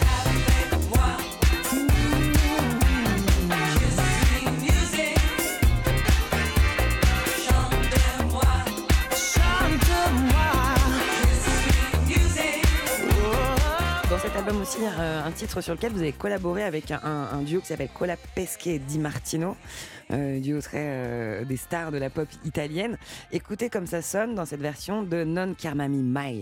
[14.40, 17.90] Album aussi, euh, un titre sur lequel vous avez collaboré avec un, duo qui s'appelle
[17.92, 19.54] Cola Pesche et Di Martino,
[20.12, 22.96] euh, duo très euh, des stars de la pop italienne.
[23.32, 26.40] Écoutez comme ça sonne dans cette version de Non Chiamami Mai.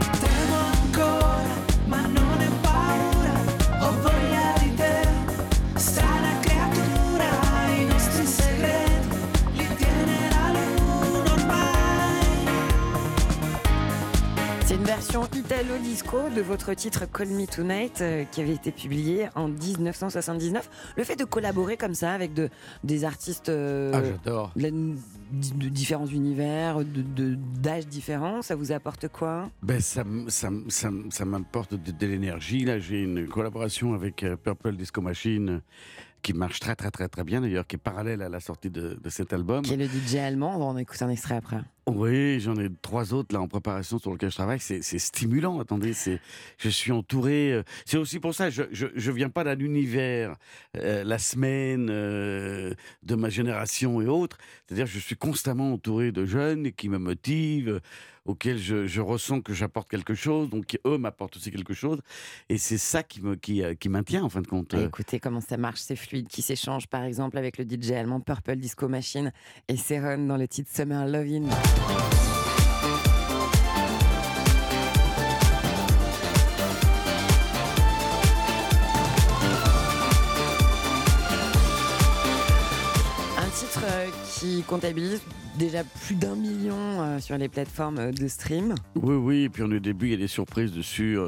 [14.89, 20.95] Version italo-disco de votre titre Call Me Tonight euh, qui avait été publié en 1979.
[20.97, 22.49] Le fait de collaborer comme ça avec de,
[22.85, 24.53] des artistes euh, Ah, j'adore.
[24.57, 29.51] de, différents univers, de- d'âges différents, ça vous apporte quoi?
[29.63, 32.65] Ben, ça, ça, ça, m'apporte de, de l'énergie.
[32.65, 35.61] Là, j'ai une collaboration avec euh, Purple Disco Machine
[36.23, 38.99] qui marche très, très, très, très bien d'ailleurs, qui est parallèle à la sortie de,
[39.01, 39.63] de cet album.
[39.63, 41.59] Qui est le DJ allemand On va en écouter un extrait après.
[41.95, 44.61] Oui, j'en ai trois autres là en préparation sur lesquels je travaille.
[44.61, 45.59] C'est stimulant.
[45.61, 46.21] Attendez, c'est
[46.59, 47.53] je suis entouré.
[47.53, 50.37] euh, C'est aussi pour ça je je, je viens pas d'un univers
[50.77, 54.39] euh, la semaine euh, de ma génération et autres.
[54.67, 57.81] C'est-à-dire je suis constamment entouré de jeunes qui me motivent,
[58.27, 62.01] auxquels je, je ressens que j'apporte quelque chose, donc eux m'apportent aussi quelque chose.
[62.51, 64.73] Et c'est ça qui me qui, qui maintient en fin de compte.
[64.75, 67.93] Ah, euh, Écoutez comment ça marche, c'est fluide, qui s'échange par exemple avec le DJ
[67.93, 69.33] allemand Purple Disco Machine
[69.69, 71.49] et Seron dans le titre Summer Lovin'.
[83.39, 85.21] Un titre euh, qui comptabilise
[85.59, 88.75] déjà plus d'un million euh, sur les plateformes euh, de stream.
[88.97, 91.19] Oui, oui, et puis on est au début, il y a des surprises dessus.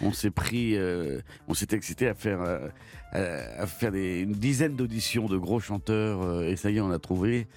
[0.00, 0.76] on s'est pris,
[1.48, 2.38] on s'est excité à faire,
[3.66, 7.48] faire des- une dizaine d'auditions de gros chanteurs, et ça y est, on a trouvé.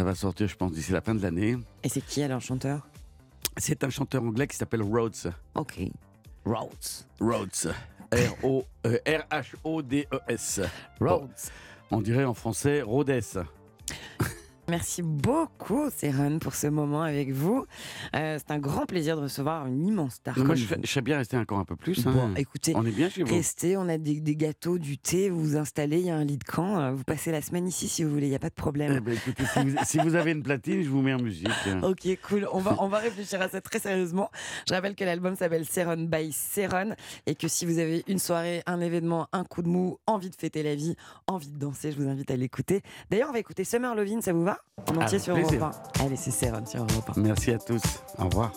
[0.00, 1.58] Ça va sortir, je pense, d'ici la fin de l'année.
[1.82, 2.88] Et c'est qui alors chanteur?
[3.58, 5.30] C'est un chanteur anglais qui s'appelle Rhodes.
[5.54, 5.78] Ok.
[6.46, 6.70] Rhodes.
[7.20, 7.74] Rhodes.
[8.10, 10.62] R-O- euh, R-H-O-D-E-S.
[10.98, 11.28] Rhodes.
[11.90, 13.10] On dirait en français Rhodes.
[14.70, 17.66] Merci beaucoup, Céron, pour ce moment avec vous.
[18.14, 20.38] Euh, c'est un grand plaisir de recevoir une immense star.
[20.38, 22.06] Moi, je, je serais bien resté encore un peu plus.
[22.06, 22.12] hein.
[22.12, 23.34] Bon, écoutez, on est bien chez vous.
[23.34, 26.24] restez, on a des, des gâteaux, du thé, vous vous installez, il y a un
[26.24, 28.40] lit de camp, euh, vous passez la semaine ici si vous voulez, il n'y a
[28.40, 28.94] pas de problème.
[28.96, 31.48] Eh ben, écoutez, si, vous, si vous avez une platine, je vous mets en musique.
[31.82, 32.46] Ok, cool.
[32.52, 34.30] On va, on va réfléchir à ça très sérieusement.
[34.68, 36.94] Je rappelle que l'album s'appelle Seron by Seron
[37.26, 40.36] et que si vous avez une soirée, un événement, un coup de mou, envie de
[40.36, 40.94] fêter la vie,
[41.26, 42.82] envie de danser, je vous invite à l'écouter.
[43.10, 44.59] D'ailleurs, on va écouter Summer Lovin', ça vous va?
[44.88, 45.60] En entier Avec sur plaisir.
[45.62, 46.04] Europe 1.
[46.04, 47.20] Allez, c'est Seron sur Europe 1.
[47.20, 47.82] Merci à tous.
[48.18, 48.52] Au revoir.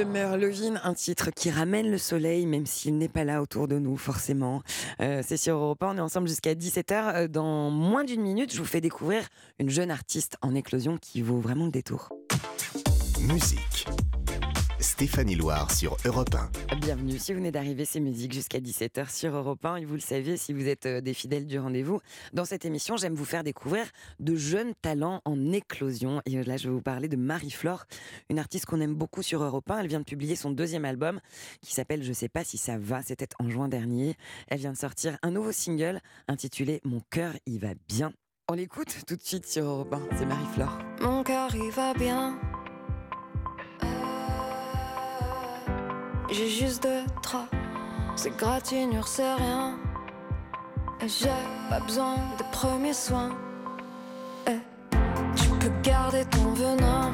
[0.00, 3.78] Summer Lovin, un titre qui ramène le soleil, même s'il n'est pas là autour de
[3.78, 4.62] nous, forcément.
[5.02, 7.14] Euh, c'est sur Europa, on est ensemble jusqu'à 17h.
[7.14, 9.28] Euh, Dans moins d'une minute, je vous fais découvrir
[9.58, 12.08] une jeune artiste en éclosion qui vaut vraiment le détour.
[13.20, 13.86] Musique.
[14.80, 16.34] Stéphanie Loire sur Europe
[16.70, 16.76] 1.
[16.76, 19.76] Bienvenue, si vous venez d'arriver, c'est musique jusqu'à 17h sur Europe 1.
[19.76, 22.00] Et vous le savez, si vous êtes euh, des fidèles du rendez-vous,
[22.32, 23.84] dans cette émission, j'aime vous faire découvrir
[24.20, 26.22] de jeunes talents en éclosion.
[26.24, 27.84] Et euh, là, je vais vous parler de Marie-Flore,
[28.30, 29.80] une artiste qu'on aime beaucoup sur Europe 1.
[29.80, 31.20] Elle vient de publier son deuxième album
[31.60, 34.16] qui s'appelle Je sais pas si ça va, c'était en juin dernier.
[34.48, 38.12] Elle vient de sortir un nouveau single intitulé Mon cœur y va bien.
[38.48, 40.78] On l'écoute tout de suite sur Europe 1, c'est Marie-Flore.
[41.02, 42.38] Mon cœur il va bien.
[46.32, 47.46] J'ai juste deux trois.
[48.14, 49.76] C'est gratinure, c'est rien.
[51.00, 51.28] J'ai
[51.68, 53.30] pas besoin de premiers soins.
[54.46, 54.60] Et
[55.34, 57.10] tu peux garder ton venin,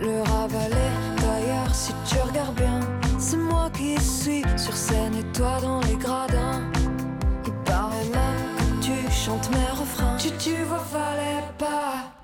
[0.00, 0.92] le ravaler.
[1.16, 2.80] D'ailleurs, si tu regardes bien,
[3.18, 6.62] c'est moi qui suis sur scène et toi dans les gradins.
[7.44, 10.16] Il paraît même que tu chantes mes refrains.
[10.16, 12.17] Tu, tu vois, fallait pas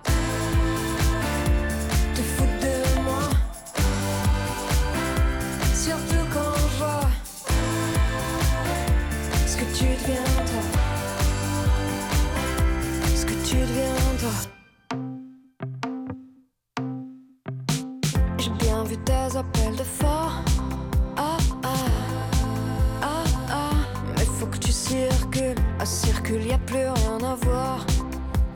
[26.34, 27.86] À circule, y a plus rien à voir.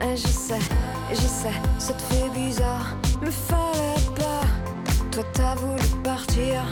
[0.01, 0.59] Et je sais,
[1.11, 2.97] je sais, ça te fait bizarre.
[3.23, 4.47] Mais fallait pas.
[5.13, 6.63] Toi t'as voulu partir.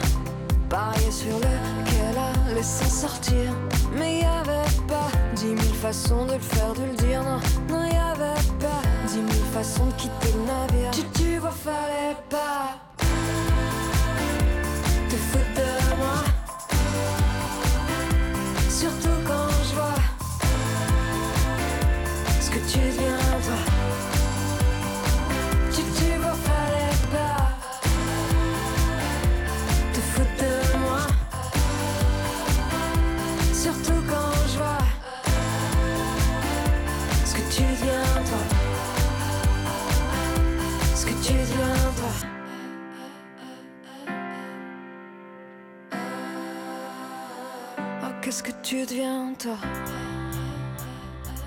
[0.69, 2.17] Parier sur lequel
[2.49, 3.53] allait s'en sortir.
[3.97, 7.23] Mais y avait pas dix mille façons de le faire, de le dire.
[7.23, 7.39] Non,
[7.69, 10.91] non, y avait pas dix mille façons de quitter le navire.
[10.91, 12.86] Tu, tu vois, fallait pas
[48.69, 49.55] tu deviens, toi?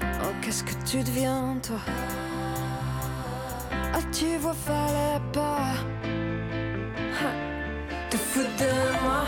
[0.03, 1.77] Oh, qu'est-ce que tu deviens, toi?
[3.93, 5.75] Ah, tu vois, fallait pas
[7.21, 7.31] ha,
[8.09, 9.25] te foutre de moi.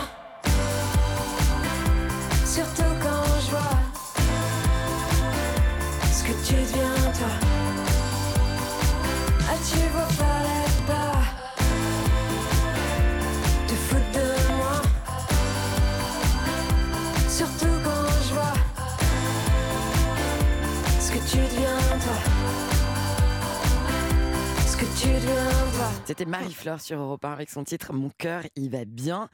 [2.46, 3.78] Surtout quand je vois
[6.10, 7.32] ce que tu deviens, toi.
[9.50, 10.31] Ah, tu vois, fallait
[26.04, 29.28] C'était Marie-Flore sur Europe 1 avec son titre Mon cœur y va bien.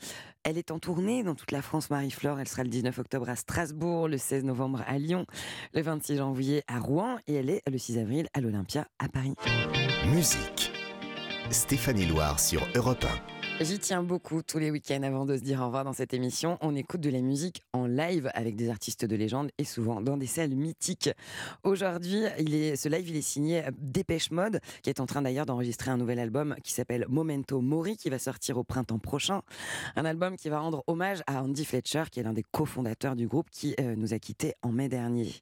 [0.45, 2.41] Elle est en tournée dans toute la France, Marie-Flore.
[2.41, 5.27] Elle sera le 19 octobre à Strasbourg, le 16 novembre à Lyon,
[5.75, 9.35] le 26 janvier à Rouen et elle est le 6 avril à l'Olympia à Paris.
[10.07, 10.73] Musique.
[11.51, 13.07] Stéphanie Loire sur Europe
[13.61, 16.59] J'y tiens beaucoup tous les week-ends avant de se dire au revoir dans cette émission.
[16.61, 20.17] On écoute de la musique en live avec des artistes de légende et souvent dans
[20.17, 21.11] des salles mythiques.
[21.65, 25.97] Aujourd'hui, ce live il est signé Dépêche Mode, qui est en train d'ailleurs d'enregistrer un
[25.97, 29.43] nouvel album qui s'appelle Momento Mori, qui va sortir au printemps prochain.
[29.97, 33.27] Un album qui va rendre hommage à Andy Fletcher, qui est l'un des cofondateurs du
[33.27, 35.35] groupe, qui euh, nous a quittés en mai dernier.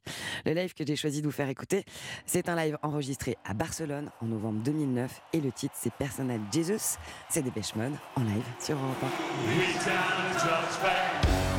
[0.43, 1.85] Le live que j'ai choisi de vous faire écouter,
[2.25, 6.97] c'est un live enregistré à Barcelone en novembre 2009 et le titre c'est Personal Jesus.
[7.29, 11.56] C'est Dépêche Mode en live sur Europe 1.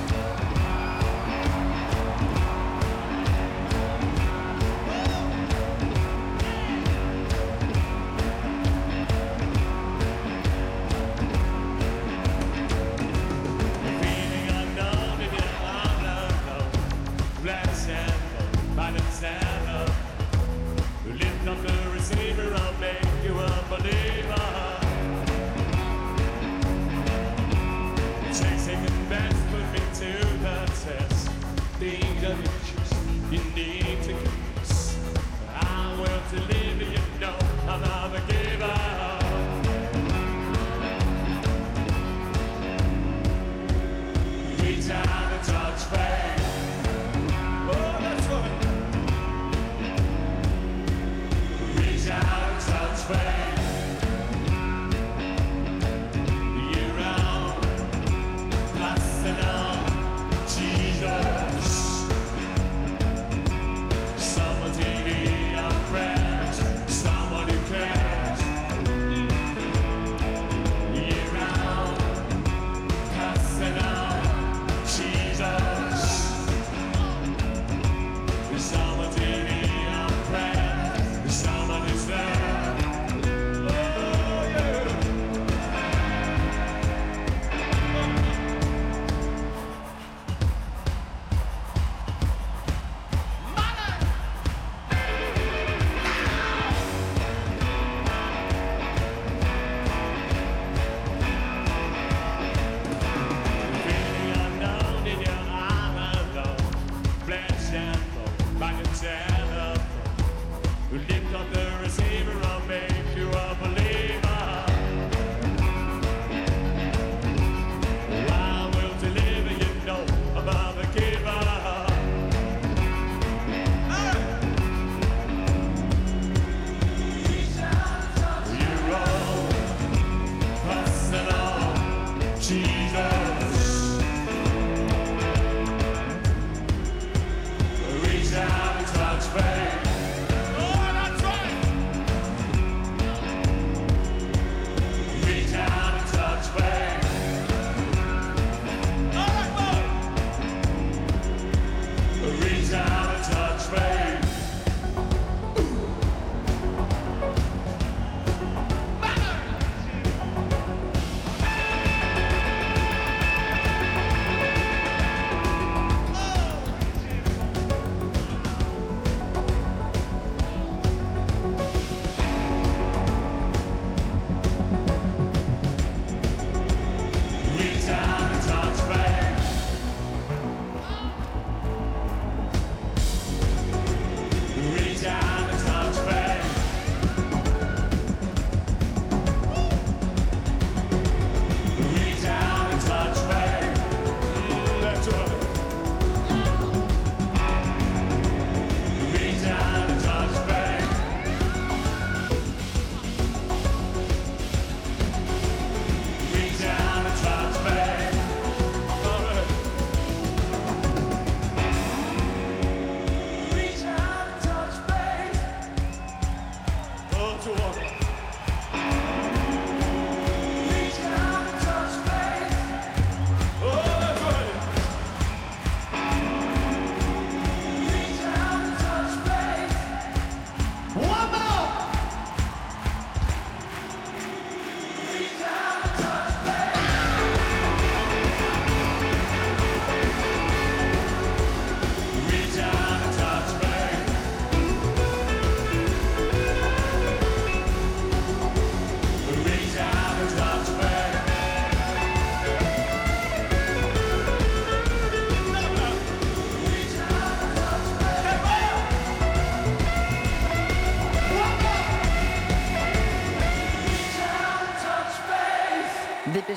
[32.20, 33.77] King of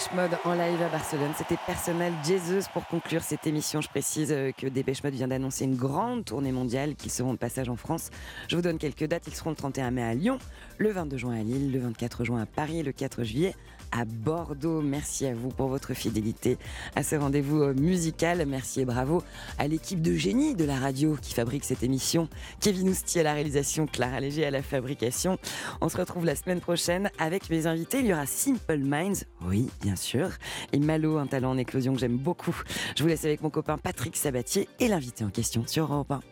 [0.02, 3.82] Dépêche Mode en live à Barcelone, c'était personnel Jesus pour conclure cette émission.
[3.82, 7.38] Je précise euh, que Dépêche Mode vient d'annoncer une grande tournée mondiale qu'ils seront de
[7.38, 8.10] passage en France.
[8.48, 10.40] Je vous donne quelques dates, ils seront le 31 mai à Lyon,
[10.80, 13.54] le 22 juin à Lille, le 24 juin à Paris le 4 juillet
[13.92, 14.82] à Bordeaux.
[14.82, 16.58] Merci à vous pour votre fidélité
[16.96, 18.46] à ce rendez-vous euh, musical.
[18.48, 19.24] Merci et bravo
[19.58, 22.28] à l'équipe de génie de la radio qui fabrique cette émission.
[22.60, 25.38] Kevin Ousti à la réalisation, Clara Léger à la fabrication.
[25.82, 28.00] On se retrouve la semaine prochaine avec mes invités.
[28.00, 30.30] Il y aura Simple Minds, oui, bien sûr,
[30.72, 32.56] et Malo, un talent en éclosion que j'aime beaucoup.
[32.96, 36.22] Je vous laisse avec mon copain Patrick Sabatier et l'invité en question sur Europe 1.